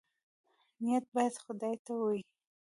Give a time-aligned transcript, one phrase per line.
[0.83, 2.21] نیت باید خدای ته وي